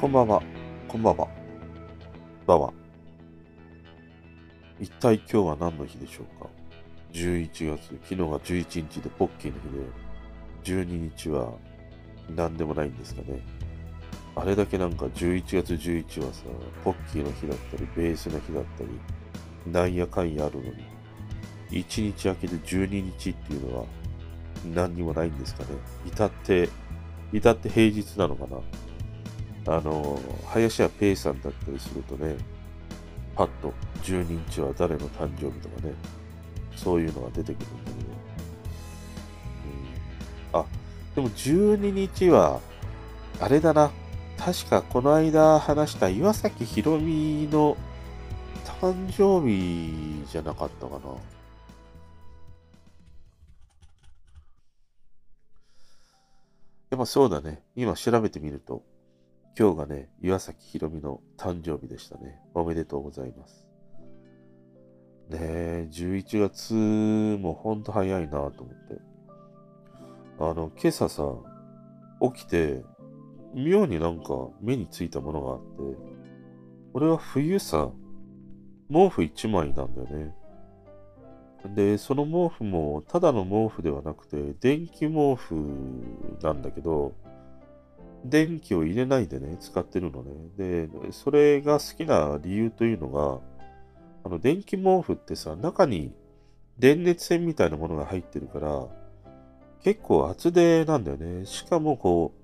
[0.00, 0.42] こんばんは、
[0.88, 2.72] こんばんは、こんばんは。
[4.80, 6.48] 一体今日は何の日でしょうか
[7.12, 9.60] ?11 月、昨日が11日でポッキーの
[10.64, 11.52] 日で、12日は
[12.34, 13.42] 何でもないんですかね。
[14.34, 16.44] あれだけなんか11月11はさ、
[16.82, 20.84] ポッキーの日だったり、ベースの日だったり、なんやかんやあるのに、
[21.70, 23.84] 1日明けて12日っていうのは
[24.74, 25.68] 何にもないんですかね。
[26.06, 26.68] 至って、
[27.32, 28.46] 至って平日なのか
[29.66, 32.36] なあの、林家ペイさんだったりするとね、
[33.36, 33.72] パッと
[34.02, 35.94] 12日は誰の誕生日とかね、
[36.74, 38.10] そういうのが出てくるんだけど。
[40.54, 40.64] うん、あ、
[41.14, 42.60] でも12日は、
[43.40, 43.90] あれだな。
[44.44, 47.76] 確かこの間話した岩崎宏美の
[48.80, 51.00] 誕生日じゃなかったかな。
[56.90, 57.62] やっぱそうだね。
[57.76, 58.82] 今調べてみると、
[59.56, 62.40] 今日がね、岩崎宏美の誕生日でしたね。
[62.52, 63.68] おめでとうございます。
[65.28, 66.74] ねえ、11月
[67.40, 69.00] もほんと早いなと思って。
[70.40, 71.22] あの、今朝さ、
[72.34, 72.82] 起きて、
[73.54, 75.98] 妙になんか目についたものがあって、
[76.94, 77.90] 俺は冬さ、
[78.90, 80.34] 毛布1枚なんだよね。
[81.74, 85.54] で、その毛布もただの毛布ではなくて、電気毛布
[86.42, 87.12] なんだけど、
[88.24, 90.30] 電気を入れないでね、使ってるのね。
[90.56, 93.40] で、それが好きな理由というのが、
[94.24, 96.12] あの、電気毛布ってさ、中に
[96.78, 98.86] 電熱線みたいなものが入ってるから、
[99.82, 101.46] 結構厚手なんだよね。
[101.46, 102.41] しかもこう、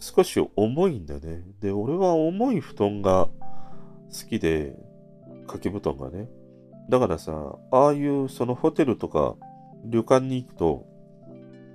[0.00, 1.42] 少し重いんだよね。
[1.60, 4.74] で、俺は重い布団が好きで、
[5.46, 6.28] 掛け布団がね。
[6.88, 9.36] だからさ、ああいうそのホテルとか
[9.84, 10.86] 旅館に行くと、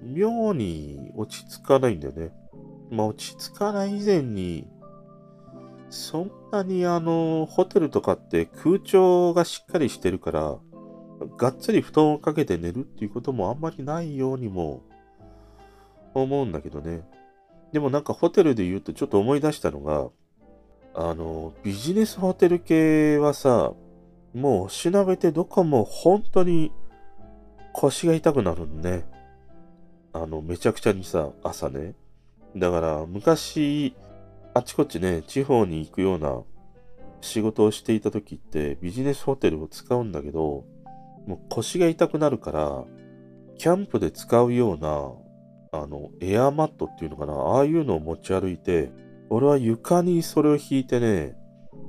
[0.03, 2.31] 妙に落ち着かないんだよね。
[2.89, 4.67] まあ、落ち着かない以前に、
[5.89, 10.57] そんなにあの、ホテルとかって空調がしっかりしてるから、
[11.37, 14.83] がっつり布団をかけて寝るっていうこともあんまりないようにも
[16.13, 17.03] 思うんだけどね。
[17.75, 20.07] でもなんかホテルで言うとちょっと思い出したのが、
[20.93, 23.73] あの、ビジネスホテル系はさ、
[24.33, 26.71] もうおしなべてどこも本当に
[27.73, 29.03] 腰が痛くなるんね。
[30.13, 31.95] あの、めちゃくちゃにさ、朝ね。
[32.55, 33.93] だから昔、
[34.53, 36.43] あちこちね、地方に行くような
[37.19, 40.63] 仕事をしていた時ってビジネスホテルを使うんだけど、
[41.27, 42.85] もう腰が痛くなるから、
[43.57, 45.11] キャンプで使うような、
[45.81, 48.91] あの、エアマットっていうのかな、ああいうのを持ち歩いて、
[49.29, 51.35] 俺は床にそれを引いてね、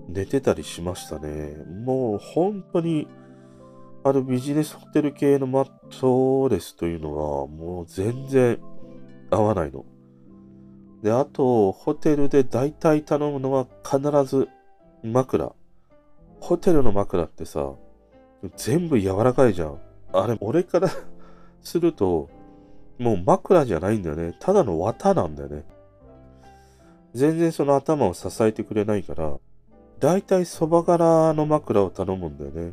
[0.08, 1.56] 寝てたりしましたね。
[1.84, 3.08] もう本当に、
[4.04, 5.70] あるビジネスホテル系のマッ
[6.00, 8.58] トレスというのは、もう全然
[9.30, 9.84] 合わないの。
[11.02, 14.48] で、あと、ホテルで大体頼むのは必ず
[15.02, 15.52] 枕。
[16.40, 17.72] ホテルの枕ってさ、
[18.56, 19.78] 全部柔らかいじゃん。
[20.12, 20.88] あれ、俺から
[21.60, 22.28] すると、
[22.98, 24.34] もう枕じゃないんだよね。
[24.40, 25.64] ただの綿なんだよね。
[27.14, 29.38] 全然その頭を支えてくれないから、
[29.98, 32.72] 大体そば柄の枕を頼むんだよね。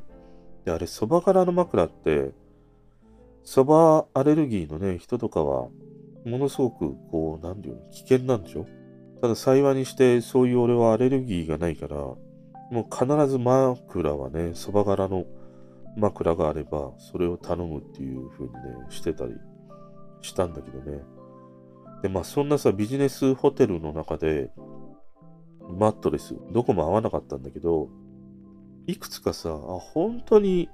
[0.65, 2.31] で、あれ、そば柄の枕って、
[3.43, 5.67] そばアレルギーのね、人とかは、
[6.25, 8.65] ものすごく、こう、なんていうの、危険なんでしょ？
[9.21, 12.17] ただ幸いにして、そういう俺はアレルギーがないから、も
[12.71, 15.25] う必ず枕はね、そば柄の
[15.97, 18.59] 枕があれば、それを頼むっていう風にね、
[18.89, 19.33] してたり
[20.23, 21.03] したんだけどね。
[22.01, 24.49] で、まあそんなさ、ビジネスホテルの中で、
[25.77, 27.89] マットレス、どこも合わなかったんだけど、
[28.87, 30.69] いくつかさ、あ、本当に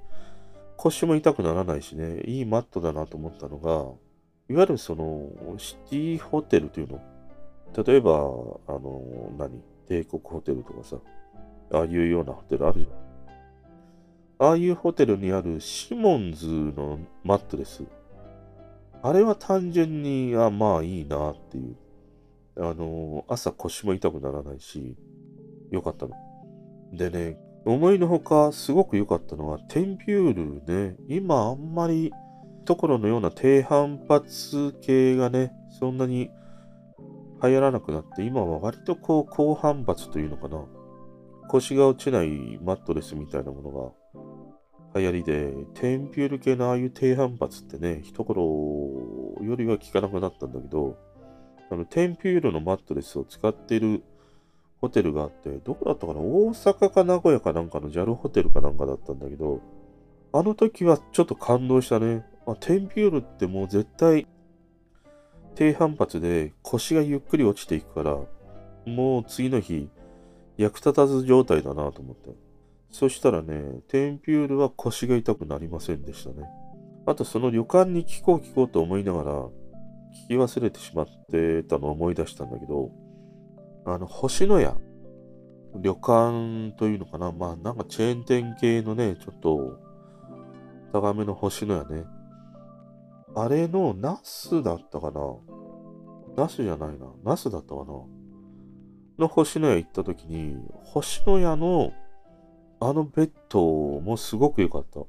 [0.78, 3.70] 腰も痛くならないしね、いいマットだなと思ったのが、
[4.48, 7.00] いわゆるその、シティホテルというの。
[7.84, 8.16] 例えば、あ
[8.78, 9.62] の、何？
[9.86, 10.98] 帝国ホテルとかさ、
[11.72, 14.48] ああいうようなホテルあるじゃん。
[14.48, 17.82] ああいうホテルにあるシモンズのマットレス。
[19.02, 21.76] あれは単純に、あ、まあいいなっていう。
[22.58, 24.96] あの、朝腰も痛くならないし、
[25.70, 26.14] よかったの。
[26.92, 32.12] でね、思いのほかすごく良かったのは、テンピュールね、今あんまり、
[32.66, 36.30] ところのような低反発系がね、そんなに
[37.42, 40.64] 流行らなくなって、今は割とこう高反発というのかな。
[41.48, 43.92] 腰が落ちないマットレスみたいなものが
[44.94, 48.42] 流行りで、テンピュール系のああいう低反発ってね、一頃
[49.42, 50.98] よりは効かなくなったんだけど、
[51.70, 54.02] あの、テンピュールのマットレスを使っている
[54.80, 56.20] ホテルがあって、どこだったかな？
[56.20, 59.60] 大阪か名古屋かなんかの JAL ホテルかなんかだったんだけど、
[60.32, 62.24] あの時はちょっと感動したね。
[62.46, 64.26] あ、テンピュールってもう絶対
[65.54, 68.18] 低反発で腰がゆっくり落ちていくから、
[68.86, 69.88] もう次の日
[70.56, 72.30] 役立たず状態だなと思って。
[72.90, 76.48] そしたらね、テンピュールは腰が痛くなりませんでしたね。
[77.06, 79.32] あとその旅館に聞こう聞こうと思いながら、
[80.26, 82.90] 聞き忘れてしまってたのを思い出したんだけど、
[83.86, 84.76] あの、星のや、
[85.76, 89.78] 旅館というのかな、まあなんかチェーン店系のね、ちょっと
[90.92, 92.04] 高めの星のやね。
[93.36, 95.20] あれのナスだったかな
[96.36, 97.06] ナスじゃないな。
[97.24, 97.92] ナスだったかな
[99.18, 101.92] の星のや行った時に、星のやの
[102.80, 103.60] あのベッド
[104.00, 105.00] もすごく良かった。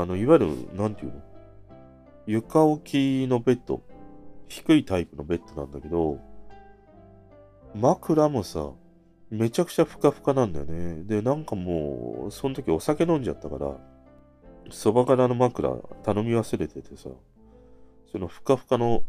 [0.00, 1.22] あの、いわゆる、なんていうの？
[2.26, 3.82] 床置きのベッド。
[4.48, 6.20] 低いタイプのベッドなんだけど、
[7.74, 8.70] 枕もさ、
[9.30, 11.02] めちゃくちゃふかふかなんだよね。
[11.04, 13.76] で、なんかもう、その時お酒飲んじゃったから、
[14.70, 15.68] そばからの枕
[16.02, 17.10] 頼み忘れててさ、
[18.10, 19.02] そのふかふかの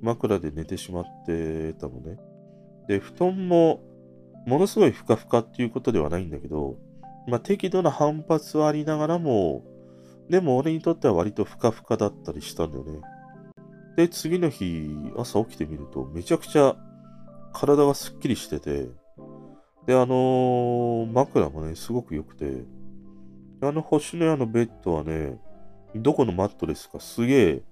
[0.00, 2.18] 枕で寝てしまってたのね。
[2.88, 3.80] で、布団も
[4.46, 6.76] ものすごいふかふかっていうことではないんだけど、
[7.28, 9.64] まあ適度な反発はありながらも、
[10.28, 13.00] でも俺にとっては割とふかふかだったりしたんだよね。
[13.96, 16.76] で、次の日、朝起きてみると、めちゃくちゃ
[17.52, 18.88] 体がすっきりしてて、
[19.86, 22.64] で、あのー、枕もね、すごく良くて、
[23.60, 25.38] あの星の屋のベッドはね、
[25.94, 27.62] どこのマットレスかすげえ、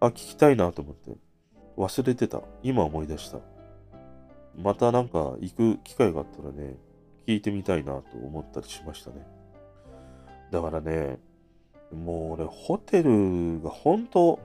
[0.00, 1.16] あ、聞きたいなと思って。
[1.76, 2.42] 忘れてた。
[2.62, 3.38] 今思い出した。
[4.56, 6.76] またなんか行く機会があったらね、
[7.28, 9.16] 聞いてみたいなと思ったりしましたね。
[10.50, 11.18] だからね、
[11.92, 14.40] もう俺、ホテルが本当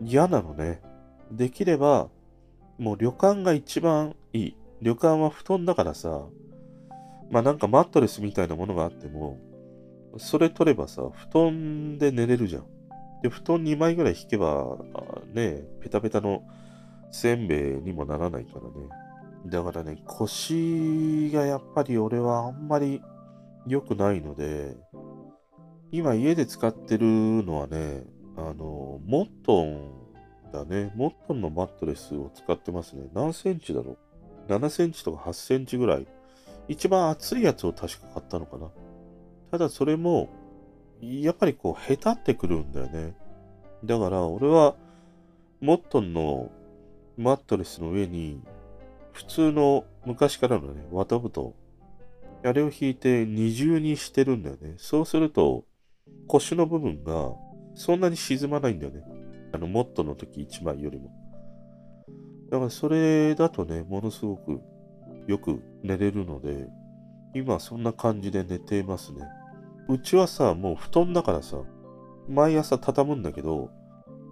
[0.00, 0.82] 嫌なのね。
[1.30, 2.08] できれば、
[2.76, 4.56] もう旅館が一番いい。
[4.82, 6.24] 旅館は布団だからさ、
[7.30, 9.38] まあなんかマットレスみたいなものがあっても、
[10.16, 12.64] それ取ればさ、布団で寝れるじゃん。
[13.22, 14.76] で、布団2枚ぐらい引けば、
[15.34, 16.42] ね、ペタペタの
[17.12, 19.07] せんべいにもならないからね。
[19.46, 23.02] だからね、腰がやっぱり俺はあんまり
[23.66, 24.76] 良くないので、
[25.90, 28.04] 今家で使ってるのはね、
[28.36, 30.08] あの、モットン
[30.52, 30.92] だね。
[30.94, 33.08] モットンのマットレスを使ってますね。
[33.14, 33.96] 何センチだろ
[34.48, 36.06] う ?7 センチとか8センチぐらい。
[36.68, 38.68] 一番厚いやつを確か買ったのかな。
[39.50, 40.28] ただそれも、
[41.00, 43.14] やっぱりこう、へたってくるんだよね。
[43.84, 44.76] だから俺は、
[45.60, 46.50] モットンの
[47.16, 48.42] マットレスの上に、
[49.18, 51.52] 普通の昔からのね、綿布団、
[52.44, 54.76] あれを引いて二重にしてるんだよね。
[54.76, 55.64] そうすると、
[56.28, 57.32] 腰の部分が
[57.74, 59.02] そんなに沈まないんだよね。
[59.52, 61.10] あの、モットの時1枚よりも。
[62.48, 64.60] だからそれだとね、ものすごく
[65.26, 66.68] よく寝れるので、
[67.34, 69.26] 今そんな感じで寝ていますね。
[69.88, 71.56] うちはさ、もう布団だからさ、
[72.28, 73.72] 毎朝畳むんだけど、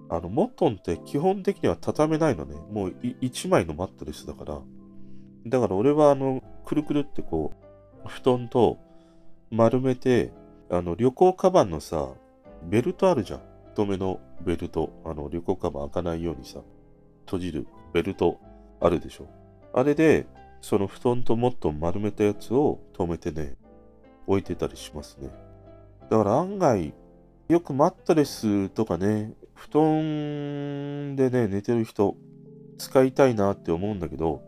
[0.09, 2.55] あの、モットンって基本的には畳めないのね。
[2.71, 2.91] もう
[3.21, 4.61] 1枚のマットレスだから。
[5.47, 7.53] だから俺はあの、くるくるってこ
[8.05, 8.79] う、布団と
[9.51, 10.33] 丸めて、
[10.71, 12.09] あの、旅行カバンのさ、
[12.65, 13.41] ベルトあるじゃん。
[13.69, 14.91] 太めのベルト。
[15.05, 16.61] あの、旅行カバン開かないようにさ、
[17.27, 18.41] 閉じるベルト
[18.81, 19.29] あるでしょ。
[19.73, 20.27] あれで、
[20.61, 23.55] その布団とモットン丸めたやつを止めてね、
[24.27, 25.31] 置いてたりしますね。
[26.11, 26.93] だから案外、
[27.49, 32.17] よくマットレスとかね、布団でね、寝てる人、
[32.79, 34.43] 使いたいなって思うんだけど、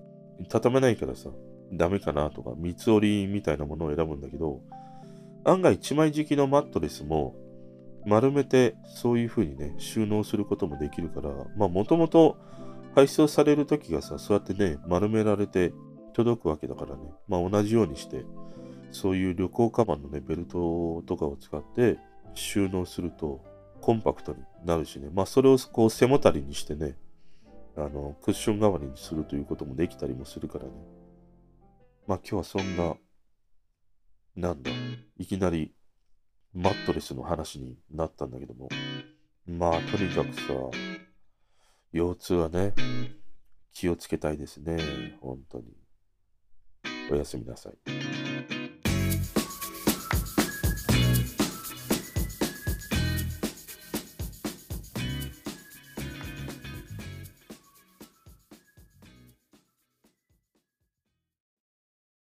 [0.48, 1.30] 畳めないからさ、
[1.72, 4.60] ダメかなとか、三つ折りみたいなものを選ぶんだけど、
[5.44, 7.34] 案外一枚敷きのマットレスも、
[8.06, 12.36] 丸めてそういう風にね、収納することもできるから、まあもともと
[12.94, 15.72] 配送される時がさ、そうやってね、丸められて
[16.14, 18.24] 届くわけだからね、まあ同じようにして、
[18.90, 21.98] そういう旅行カバンのね、ベルトとかを使って
[22.34, 23.40] 収納すると
[23.80, 26.96] コンパクトになるしね、まあそれをこう背もたりにしてね、
[27.78, 30.70] あの、クッション代わりにするということもできたりもするからね。
[32.08, 32.96] まあ今日はそんな、
[34.34, 34.70] なんだ、
[35.16, 35.72] いきなり
[36.52, 38.68] マットレスの話になったんだけども、
[39.46, 40.42] まあとにかくさ、
[41.92, 42.74] 腰痛はね、
[43.72, 45.66] 気をつけたいですね、本当に。
[47.12, 48.27] おやすみなさい。